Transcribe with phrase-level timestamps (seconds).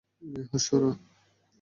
[0.21, 0.91] এ, হাত সরা।